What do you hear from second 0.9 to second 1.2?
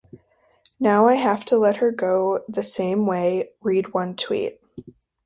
I